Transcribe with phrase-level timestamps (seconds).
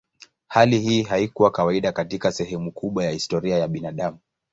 [0.47, 4.19] Hali hii haikuwa kawaida katika sehemu kubwa ya historia ya binadamu.